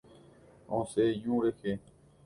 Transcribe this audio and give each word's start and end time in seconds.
Osẽ 0.77 1.05
ñu 1.21 1.35
rehe. 1.43 1.71